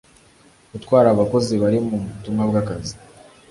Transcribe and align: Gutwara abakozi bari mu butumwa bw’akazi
Gutwara 0.71 1.07
abakozi 1.11 1.53
bari 1.61 1.79
mu 1.87 1.95
butumwa 2.09 2.43
bw’akazi 2.49 2.93